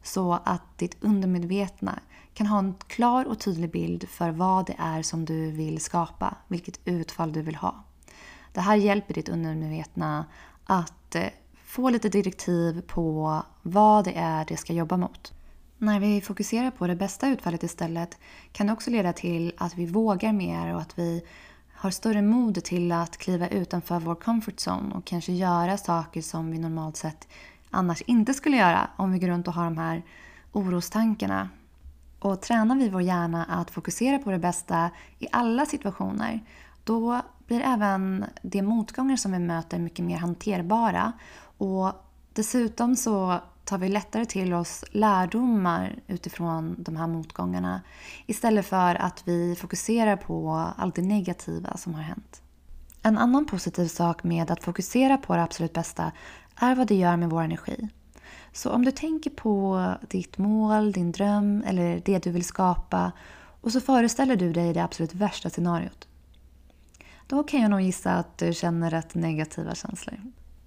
så 0.04 0.34
att 0.34 0.78
ditt 0.78 1.04
undermedvetna 1.04 2.00
kan 2.34 2.48
ha 2.48 2.60
en 2.60 2.76
klar 2.88 3.26
och 3.26 3.40
tydlig 3.40 3.72
bild 3.72 4.10
för 4.10 4.30
vad 4.30 4.66
det 4.66 4.76
är 4.78 5.02
som 5.02 5.26
du 5.26 5.52
vill 5.52 5.80
skapa, 5.80 6.36
vilket 6.48 6.80
utfall 6.86 7.34
du 7.34 7.42
vill 7.42 7.56
ha. 7.56 7.84
Det 8.56 8.62
här 8.62 8.76
hjälper 8.76 9.14
ditt 9.14 9.30
undermedvetna 9.30 10.26
att 10.66 11.16
eh, 11.16 11.28
få 11.66 11.90
lite 11.90 12.10
direktiv 12.10 12.82
på 12.82 13.42
vad 13.62 14.06
det 14.06 14.14
är 14.18 14.46
det 14.46 14.58
ska 14.58 14.74
jobba 14.74 14.98
mot. 14.98 15.34
När 15.78 16.00
vi 16.00 16.22
fokuserar 16.22 16.72
på 16.72 16.88
det 16.88 16.96
bästa 16.96 17.28
utfallet 17.28 17.64
istället 17.64 18.18
kan 18.52 18.68
det 18.68 18.74
också 18.74 18.90
leda 18.90 19.14
till 19.14 19.54
att 19.58 19.76
vi 19.76 19.86
vågar 19.86 20.34
mer 20.34 20.74
och 20.74 20.82
att 20.82 21.00
vi 21.00 21.22
har 21.74 21.92
större 21.92 22.22
mod 22.22 22.64
till 22.64 22.92
att 22.92 23.18
kliva 23.18 23.48
utanför 23.48 24.00
vår 24.00 24.16
comfort 24.16 24.56
zone 24.68 24.96
och 24.96 25.06
kanske 25.06 25.32
göra 25.34 25.78
saker 25.78 26.22
som 26.22 26.52
vi 26.52 26.58
normalt 26.58 26.98
sett 26.98 27.28
annars 27.72 28.02
inte 28.02 28.34
skulle 28.34 28.58
göra 28.58 28.90
om 28.96 29.12
vi 29.12 29.20
går 29.20 29.28
runt 29.28 29.48
och 29.48 29.54
har 29.54 29.66
de 29.66 29.78
här 29.78 30.04
orostankarna. 30.52 31.50
Och 32.20 32.42
tränar 32.42 32.76
vi 32.76 32.90
vår 32.90 33.02
hjärna 33.02 33.46
att 33.46 33.72
fokusera 33.72 34.20
på 34.20 34.32
det 34.32 34.40
bästa 34.40 34.90
i 35.20 35.28
alla 35.32 35.66
situationer 35.66 36.44
då 36.84 37.22
blir 37.48 37.62
även 37.62 38.26
de 38.42 38.62
motgångar 38.62 39.16
som 39.16 39.32
vi 39.32 39.40
möter 39.40 39.80
mycket 39.80 40.06
mer 40.06 40.18
hanterbara. 40.18 41.14
Och 41.58 41.92
dessutom 42.34 42.96
så 42.96 43.40
tar 43.64 43.78
vi 43.78 43.90
lättare 43.90 44.26
till 44.26 44.54
oss 44.54 44.84
lärdomar 44.92 45.96
utifrån 46.08 46.76
de 46.78 46.96
här 46.96 47.08
motgångarna 47.08 47.82
istället 48.26 48.66
för 48.66 48.96
att 48.96 49.24
vi 49.26 49.56
fokuserar 49.56 50.16
på 50.16 50.70
allt 50.78 50.96
det 50.96 51.02
negativa 51.02 51.78
som 51.78 51.94
har 51.94 52.02
hänt. 52.02 52.42
En 53.02 53.18
annan 53.18 53.46
positiv 53.46 53.88
sak 53.88 54.24
med 54.24 54.52
att 54.52 54.64
fokusera 54.64 55.18
på 55.18 55.36
det 55.36 55.44
absolut 55.44 55.74
bästa 55.74 56.12
är 56.56 56.76
vad 56.76 56.88
det 56.88 56.96
gör 56.96 57.18
med 57.18 57.30
vår 57.30 57.42
energi. 57.42 57.90
Så 58.54 58.70
om 58.72 58.86
du 58.86 58.92
tänker 58.92 59.30
på 59.30 59.92
ditt 60.10 60.38
mål, 60.38 60.92
din 60.92 61.12
dröm 61.12 61.64
eller 61.66 62.02
det 62.06 62.24
du 62.24 62.32
vill 62.32 62.46
skapa 62.46 63.12
och 63.62 63.72
så 63.72 63.82
föreställer 63.82 64.36
du 64.36 64.54
dig 64.54 64.74
det 64.74 64.84
absolut 64.84 65.14
värsta 65.14 65.50
scenariot. 65.50 66.08
Då 67.28 67.44
kan 67.44 67.62
jag 67.62 67.72
nog 67.72 67.82
gissa 67.82 68.12
att 68.12 68.38
du 68.38 68.54
känner 68.54 68.90
rätt 68.90 69.16
negativa 69.16 69.76
känslor. 69.76 70.20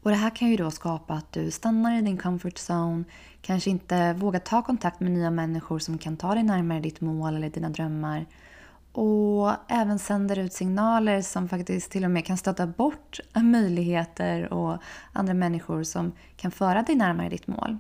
Och 0.03 0.11
det 0.11 0.17
här 0.17 0.31
kan 0.37 0.49
ju 0.49 0.57
då 0.57 0.71
skapa 0.71 1.15
att 1.15 1.33
du 1.33 1.51
stannar 1.51 1.99
i 1.99 2.03
din 2.03 2.19
comfort 2.19 2.59
zone, 2.71 3.05
kanske 3.43 3.71
inte 3.71 4.13
vågar 4.13 4.41
ta 4.41 4.63
kontakt 4.63 5.01
med 5.01 5.13
nya 5.13 5.31
människor 5.31 5.79
som 5.79 5.99
kan 5.99 6.17
ta 6.17 6.35
dig 6.35 6.43
närmare 6.43 6.81
ditt 6.81 7.01
mål 7.01 7.37
eller 7.37 7.51
dina 7.51 7.69
drömmar. 7.69 8.27
Och 8.93 9.53
även 9.69 9.99
sänder 9.99 10.39
ut 10.39 10.53
signaler 10.53 11.23
som 11.23 11.49
faktiskt 11.49 11.91
till 11.91 12.05
och 12.05 12.11
med 12.11 12.25
kan 12.25 12.37
stöta 12.37 12.67
bort 12.67 13.21
möjligheter 13.35 14.53
och 14.53 14.79
andra 15.13 15.35
människor 15.35 15.83
som 15.83 16.13
kan 16.37 16.51
föra 16.51 16.83
dig 16.83 16.95
närmare 16.97 17.29
ditt 17.29 17.47
mål. 17.47 17.79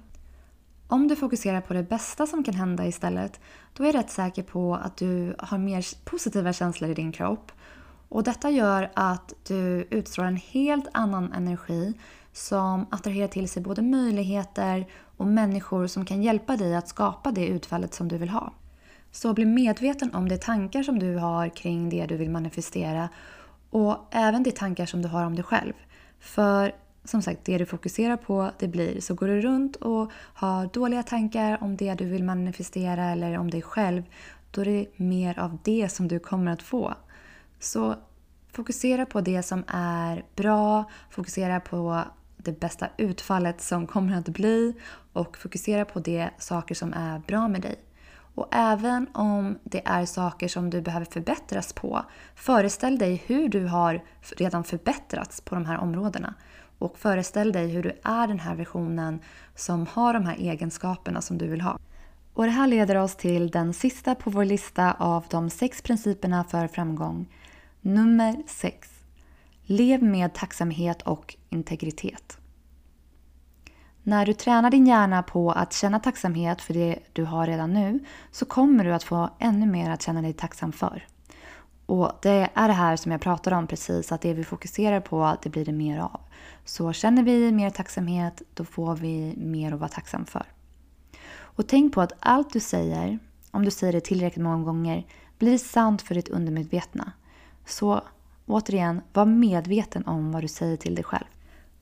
Om 0.88 1.08
du 1.08 1.16
fokuserar 1.16 1.60
på 1.60 1.74
det 1.74 1.82
bästa 1.82 2.26
som 2.26 2.44
kan 2.44 2.54
hända 2.54 2.86
istället, 2.86 3.40
då 3.72 3.82
är 3.82 3.86
jag 3.86 3.94
rätt 3.94 4.10
säker 4.10 4.42
på 4.42 4.74
att 4.74 4.96
du 4.96 5.36
har 5.38 5.58
mer 5.58 6.04
positiva 6.04 6.52
känslor 6.52 6.90
i 6.90 6.94
din 6.94 7.12
kropp 7.12 7.52
och 8.08 8.22
detta 8.22 8.50
gör 8.50 8.90
att 8.94 9.32
du 9.48 9.88
utstrålar 9.90 10.28
en 10.28 10.36
helt 10.36 10.88
annan 10.92 11.32
energi 11.32 11.94
som 12.32 12.86
attraherar 12.90 13.28
till 13.28 13.48
sig 13.48 13.62
både 13.62 13.82
möjligheter 13.82 14.86
och 15.16 15.26
människor 15.26 15.86
som 15.86 16.04
kan 16.04 16.22
hjälpa 16.22 16.56
dig 16.56 16.76
att 16.76 16.88
skapa 16.88 17.32
det 17.32 17.46
utfallet 17.46 17.94
som 17.94 18.08
du 18.08 18.18
vill 18.18 18.28
ha. 18.28 18.52
Så 19.10 19.34
bli 19.34 19.44
medveten 19.44 20.14
om 20.14 20.28
de 20.28 20.38
tankar 20.38 20.82
som 20.82 20.98
du 20.98 21.16
har 21.16 21.48
kring 21.48 21.90
det 21.90 22.06
du 22.06 22.16
vill 22.16 22.30
manifestera 22.30 23.08
och 23.70 23.96
även 24.10 24.42
de 24.42 24.52
tankar 24.52 24.86
som 24.86 25.02
du 25.02 25.08
har 25.08 25.24
om 25.24 25.34
dig 25.34 25.44
själv. 25.44 25.72
För 26.20 26.72
som 27.04 27.22
sagt, 27.22 27.44
det 27.44 27.58
du 27.58 27.66
fokuserar 27.66 28.16
på, 28.16 28.50
det 28.58 28.68
blir. 28.68 29.00
Så 29.00 29.14
går 29.14 29.28
du 29.28 29.40
runt 29.40 29.76
och 29.76 30.10
har 30.12 30.66
dåliga 30.66 31.02
tankar 31.02 31.58
om 31.62 31.76
det 31.76 31.94
du 31.94 32.04
vill 32.04 32.24
manifestera 32.24 33.04
eller 33.04 33.38
om 33.38 33.50
dig 33.50 33.62
själv, 33.62 34.02
då 34.50 34.60
är 34.60 34.64
det 34.64 34.86
mer 34.96 35.38
av 35.38 35.58
det 35.64 35.88
som 35.88 36.08
du 36.08 36.18
kommer 36.18 36.52
att 36.52 36.62
få. 36.62 36.94
Så 37.58 37.96
fokusera 38.52 39.06
på 39.06 39.20
det 39.20 39.42
som 39.42 39.64
är 39.68 40.24
bra, 40.36 40.84
fokusera 41.10 41.60
på 41.60 42.04
det 42.36 42.60
bästa 42.60 42.88
utfallet 42.96 43.60
som 43.60 43.86
kommer 43.86 44.18
att 44.18 44.28
bli 44.28 44.74
och 45.12 45.36
fokusera 45.36 45.84
på 45.84 46.00
de 46.00 46.28
saker 46.38 46.74
som 46.74 46.92
är 46.92 47.18
bra 47.18 47.48
med 47.48 47.62
dig. 47.62 47.76
Och 48.34 48.48
även 48.50 49.06
om 49.12 49.58
det 49.64 49.82
är 49.84 50.04
saker 50.04 50.48
som 50.48 50.70
du 50.70 50.80
behöver 50.80 51.06
förbättras 51.06 51.72
på, 51.72 52.02
föreställ 52.34 52.98
dig 52.98 53.22
hur 53.26 53.48
du 53.48 53.66
har 53.66 54.04
redan 54.36 54.64
förbättrats 54.64 55.40
på 55.40 55.54
de 55.54 55.66
här 55.66 55.78
områdena. 55.78 56.34
Och 56.78 56.98
föreställ 56.98 57.52
dig 57.52 57.68
hur 57.68 57.82
du 57.82 58.00
är 58.04 58.26
den 58.26 58.40
här 58.40 58.54
versionen 58.54 59.20
som 59.54 59.86
har 59.86 60.14
de 60.14 60.24
här 60.24 60.36
egenskaperna 60.36 61.22
som 61.22 61.38
du 61.38 61.46
vill 61.46 61.60
ha. 61.60 61.78
Och 62.34 62.44
det 62.44 62.50
här 62.50 62.66
leder 62.66 62.96
oss 62.96 63.16
till 63.16 63.50
den 63.50 63.74
sista 63.74 64.14
på 64.14 64.30
vår 64.30 64.44
lista 64.44 64.92
av 64.92 65.24
de 65.30 65.50
sex 65.50 65.82
principerna 65.82 66.44
för 66.44 66.68
framgång. 66.68 67.26
Nummer 67.88 68.42
6. 68.46 68.88
Lev 69.62 70.02
med 70.02 70.34
tacksamhet 70.34 71.02
och 71.02 71.36
integritet. 71.48 72.38
När 74.02 74.26
du 74.26 74.32
tränar 74.32 74.70
din 74.70 74.86
hjärna 74.86 75.22
på 75.22 75.52
att 75.52 75.72
känna 75.72 76.00
tacksamhet 76.00 76.62
för 76.62 76.74
det 76.74 76.98
du 77.12 77.24
har 77.24 77.46
redan 77.46 77.72
nu 77.72 78.00
så 78.30 78.44
kommer 78.44 78.84
du 78.84 78.94
att 78.94 79.02
få 79.02 79.30
ännu 79.38 79.66
mer 79.66 79.90
att 79.90 80.02
känna 80.02 80.22
dig 80.22 80.32
tacksam 80.32 80.72
för. 80.72 81.06
Och 81.86 82.12
Det 82.22 82.50
är 82.54 82.68
det 82.68 82.74
här 82.74 82.96
som 82.96 83.12
jag 83.12 83.20
pratade 83.20 83.56
om 83.56 83.66
precis, 83.66 84.12
att 84.12 84.20
det 84.20 84.34
vi 84.34 84.44
fokuserar 84.44 85.00
på, 85.00 85.36
det 85.42 85.48
blir 85.48 85.64
det 85.64 85.72
mer 85.72 85.98
av. 85.98 86.20
Så 86.64 86.92
känner 86.92 87.22
vi 87.22 87.52
mer 87.52 87.70
tacksamhet, 87.70 88.42
då 88.54 88.64
får 88.64 88.96
vi 88.96 89.34
mer 89.36 89.72
att 89.72 89.80
vara 89.80 89.90
tacksam 89.90 90.26
för. 90.26 90.46
Och 91.38 91.66
tänk 91.66 91.94
på 91.94 92.00
att 92.00 92.12
allt 92.20 92.52
du 92.52 92.60
säger, 92.60 93.18
om 93.50 93.64
du 93.64 93.70
säger 93.70 93.92
det 93.92 94.00
tillräckligt 94.00 94.44
många 94.44 94.64
gånger, 94.64 95.06
blir 95.38 95.58
sant 95.58 96.02
för 96.02 96.14
ditt 96.14 96.28
undermedvetna. 96.28 97.12
Så 97.68 98.02
återigen, 98.46 99.00
var 99.12 99.24
medveten 99.24 100.06
om 100.06 100.32
vad 100.32 100.42
du 100.42 100.48
säger 100.48 100.76
till 100.76 100.94
dig 100.94 101.04
själv. 101.04 101.26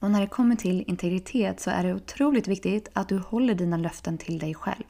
Och 0.01 0.11
när 0.11 0.21
det 0.21 0.27
kommer 0.27 0.57
till 0.57 0.85
integritet 0.87 1.61
så 1.61 1.71
är 1.71 1.85
det 1.85 1.95
otroligt 1.95 2.49
viktigt 2.49 2.89
att 2.93 3.09
du 3.09 3.19
håller 3.19 3.55
dina 3.55 3.77
löften 3.77 4.19
till 4.19 4.39
dig 4.39 4.55
själv. 4.55 4.85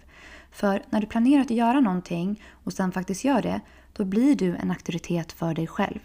För 0.51 0.83
när 0.91 1.01
du 1.01 1.07
planerar 1.07 1.41
att 1.41 1.51
göra 1.51 1.81
någonting 1.81 2.43
och 2.65 2.73
sen 2.73 2.93
faktiskt 2.93 3.25
gör 3.25 3.43
det, 3.43 3.61
då 3.93 4.05
blir 4.05 4.37
du 4.37 4.57
en 4.57 4.71
auktoritet 4.71 5.33
för 5.33 5.55
dig 5.55 5.67
själv. 5.67 6.01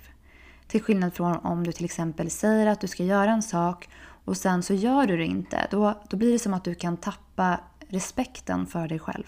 Till 0.67 0.81
skillnad 0.81 1.13
från 1.13 1.37
om 1.37 1.63
du 1.63 1.71
till 1.71 1.85
exempel 1.85 2.29
säger 2.29 2.67
att 2.67 2.81
du 2.81 2.87
ska 2.87 3.03
göra 3.03 3.31
en 3.31 3.43
sak 3.43 3.89
och 4.25 4.37
sen 4.37 4.63
så 4.63 4.73
gör 4.73 5.07
du 5.07 5.17
det 5.17 5.25
inte. 5.25 5.67
Då, 5.71 6.01
då 6.09 6.17
blir 6.17 6.31
det 6.31 6.39
som 6.39 6.53
att 6.53 6.63
du 6.63 6.75
kan 6.75 6.97
tappa 6.97 7.59
respekten 7.87 8.67
för 8.67 8.87
dig 8.87 8.99
själv. 8.99 9.23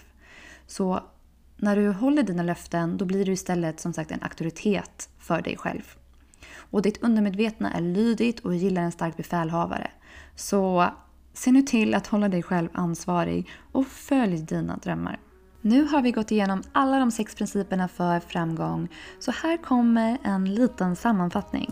Så 0.66 1.00
när 1.56 1.76
du 1.76 1.88
håller 1.88 2.22
dina 2.22 2.42
löften 2.42 2.96
då 2.96 3.04
blir 3.04 3.24
du 3.24 3.32
istället 3.32 3.80
som 3.80 3.92
sagt 3.92 4.10
en 4.10 4.22
auktoritet 4.22 5.08
för 5.18 5.42
dig 5.42 5.56
själv. 5.56 5.94
Och 6.56 6.82
ditt 6.82 7.02
undermedvetna 7.02 7.72
är 7.72 7.80
lydigt 7.80 8.40
och 8.40 8.54
gillar 8.54 8.82
en 8.82 8.92
stark 8.92 9.16
befälhavare. 9.16 9.90
Så 10.36 10.90
se 11.32 11.52
nu 11.52 11.62
till 11.62 11.94
att 11.94 12.06
hålla 12.06 12.28
dig 12.28 12.42
själv 12.42 12.68
ansvarig 12.72 13.50
och 13.72 13.86
följ 13.86 14.38
dina 14.38 14.76
drömmar. 14.76 15.18
Nu 15.60 15.84
har 15.84 16.02
vi 16.02 16.12
gått 16.12 16.32
igenom 16.32 16.62
alla 16.72 16.98
de 16.98 17.10
sex 17.10 17.34
principerna 17.34 17.88
för 17.88 18.20
framgång, 18.20 18.88
så 19.18 19.30
här 19.30 19.56
kommer 19.56 20.18
en 20.22 20.54
liten 20.54 20.96
sammanfattning. 20.96 21.70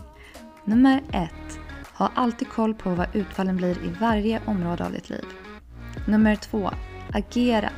Nummer 0.65 1.01
1. 1.11 1.31
Ha 1.93 2.11
alltid 2.15 2.49
koll 2.49 2.73
på 2.73 2.89
vad 2.89 3.15
utfallen 3.15 3.57
blir 3.57 3.85
i 3.85 3.95
varje 4.01 4.41
område 4.45 4.85
av 4.85 4.91
ditt 4.91 5.09
liv. 5.09 5.25
Nummer 6.07 6.35
2. 6.35 6.71
Agera. 7.13 7.69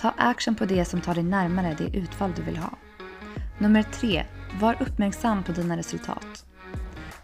Ta 0.00 0.14
action 0.16 0.54
på 0.54 0.64
det 0.64 0.84
som 0.84 1.00
tar 1.00 1.14
dig 1.14 1.24
närmare 1.24 1.76
det 1.78 1.98
utfall 1.98 2.32
du 2.36 2.42
vill 2.42 2.56
ha. 2.56 2.70
Nummer 3.58 3.82
3. 3.82 4.24
Var 4.60 4.76
uppmärksam 4.82 5.42
på 5.42 5.52
dina 5.52 5.76
resultat. 5.76 6.44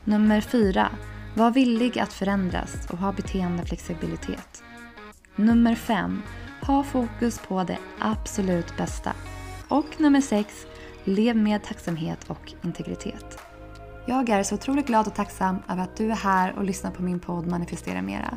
Nummer 0.04 0.40
4. 0.40 0.88
Var 1.35 1.50
villig 1.50 1.99
att 1.99 2.12
förändras 2.12 2.87
och 2.90 2.99
ha 2.99 3.12
beteendeflexibilitet. 3.12 4.62
Nummer 5.37 5.75
5. 5.75 6.23
Ha 6.62 6.85
fokus 6.85 7.38
på 7.38 7.64
det 7.64 7.78
absolut 8.00 8.76
bästa. 8.76 9.12
Och 9.68 10.00
nummer 10.00 10.21
6. 10.21 10.66
Lev 11.04 11.37
med 11.37 11.64
tacksamhet 11.64 12.25
och 12.26 12.52
integritet. 12.64 13.38
Jag 14.06 14.28
är 14.28 14.42
så 14.42 14.54
otroligt 14.54 14.87
glad 14.87 15.06
och 15.06 15.14
tacksam 15.14 15.62
över 15.68 15.83
att 15.83 15.97
du 15.97 16.11
är 16.11 16.16
här 16.16 16.52
och 16.59 16.64
lyssnar 16.64 16.90
på 16.90 17.02
min 17.02 17.21
podd 17.21 17.47
Manifestera 17.47 18.02
Mera. 18.02 18.37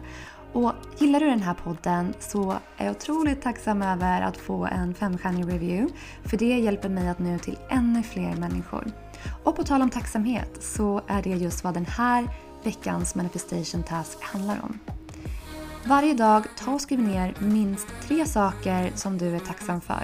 Och 0.54 0.74
gillar 0.98 1.20
du 1.20 1.26
den 1.26 1.42
här 1.42 1.54
podden 1.54 2.14
så 2.20 2.52
är 2.78 2.86
jag 2.86 2.96
otroligt 2.96 3.42
tacksam 3.42 3.82
över 3.82 4.22
att 4.22 4.38
få 4.38 4.66
en 4.66 4.94
femstjärnig 4.94 5.48
review. 5.54 5.94
För 6.24 6.38
det 6.38 6.60
hjälper 6.60 6.90
mig 6.90 7.08
att 7.10 7.20
nå 7.20 7.38
till 7.38 7.58
ännu 7.70 8.04
fler 8.04 8.36
människor. 8.36 8.92
Och 9.44 9.56
på 9.56 9.64
tal 9.64 9.82
om 9.82 9.90
tacksamhet 9.90 10.64
så 10.64 11.02
är 11.08 11.22
det 11.22 11.30
just 11.30 11.64
vad 11.64 11.74
den 11.74 11.86
här 11.86 12.30
veckans 12.64 13.16
manifestation 13.16 13.84
task 13.84 14.18
handlar 14.22 14.58
om. 14.64 14.80
Varje 15.86 16.14
dag, 16.14 16.46
ta 16.58 16.72
och 16.72 16.82
skriv 16.82 17.02
ner 17.02 17.34
minst 17.40 17.88
tre 18.02 18.26
saker 18.26 18.92
som 18.96 19.18
du 19.18 19.36
är 19.36 19.40
tacksam 19.40 19.82
för. 19.82 20.04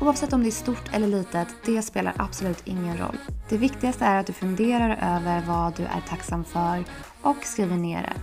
Oavsett 0.00 0.32
om 0.32 0.42
det 0.42 0.48
är 0.48 0.50
stort 0.50 0.90
eller 0.92 1.06
litet, 1.06 1.48
det 1.64 1.82
spelar 1.82 2.14
absolut 2.16 2.62
ingen 2.64 2.98
roll. 2.98 3.16
Det 3.48 3.56
viktigaste 3.56 4.04
är 4.04 4.16
att 4.16 4.26
du 4.26 4.32
funderar 4.32 5.16
över 5.16 5.42
vad 5.46 5.76
du 5.76 5.82
är 5.82 6.02
tacksam 6.08 6.44
för 6.44 6.84
och 7.22 7.36
skriver 7.44 7.76
ner 7.76 8.02
det. 8.02 8.14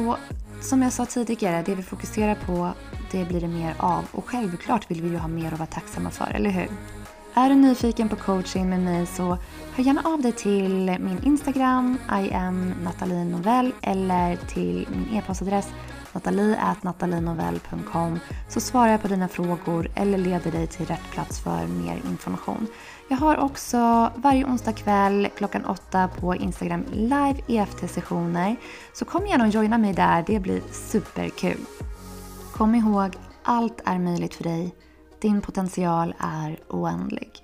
Och 0.00 0.16
som 0.64 0.82
jag 0.82 0.92
sa 0.92 1.06
tidigare, 1.06 1.62
det 1.66 1.74
vi 1.74 1.82
fokuserar 1.82 2.34
på, 2.34 2.72
det 3.12 3.24
blir 3.24 3.40
det 3.40 3.48
mer 3.48 3.74
av. 3.78 4.04
Och 4.12 4.28
självklart 4.28 4.90
vill 4.90 5.02
vi 5.02 5.08
ju 5.08 5.16
ha 5.16 5.28
mer 5.28 5.52
att 5.52 5.58
vara 5.58 5.66
tacksamma 5.66 6.10
för, 6.10 6.30
eller 6.34 6.50
hur? 6.50 6.68
Är 7.34 7.48
du 7.48 7.54
nyfiken 7.54 8.08
på 8.08 8.16
coaching 8.16 8.70
med 8.70 8.80
mig 8.80 9.06
så 9.06 9.38
hör 9.74 9.84
gärna 9.84 10.02
av 10.04 10.22
dig 10.22 10.32
till 10.32 10.96
min 11.00 11.20
Instagram, 11.24 11.98
I 12.24 12.32
am 12.32 12.74
Nathalie 12.84 13.24
Novell 13.24 13.72
eller 13.82 14.36
till 14.36 14.88
min 14.90 15.18
e-postadress 15.18 15.68
natalie.natalinovell.com 16.14 18.18
så 18.48 18.60
svarar 18.60 18.90
jag 18.90 19.02
på 19.02 19.08
dina 19.08 19.28
frågor 19.28 19.90
eller 19.94 20.18
leder 20.18 20.52
dig 20.52 20.66
till 20.66 20.86
rätt 20.86 21.10
plats 21.12 21.40
för 21.40 21.66
mer 21.66 22.02
information. 22.10 22.66
Jag 23.08 23.16
har 23.16 23.36
också 23.36 24.10
varje 24.16 24.44
onsdag 24.44 24.72
kväll 24.72 25.28
klockan 25.36 25.64
åtta 25.64 26.08
på 26.20 26.34
Instagram 26.34 26.84
live 26.92 27.36
EFT-sessioner. 27.46 28.56
Så 28.92 29.04
kom 29.04 29.26
gärna 29.26 29.44
och 29.44 29.50
joina 29.50 29.78
mig 29.78 29.92
där, 29.92 30.24
det 30.26 30.40
blir 30.40 30.62
superkul. 30.72 31.60
Kom 32.52 32.74
ihåg, 32.74 33.16
allt 33.42 33.80
är 33.84 33.98
möjligt 33.98 34.34
för 34.34 34.44
dig. 34.44 34.74
Din 35.20 35.40
potential 35.40 36.14
är 36.18 36.58
oändlig. 36.68 37.43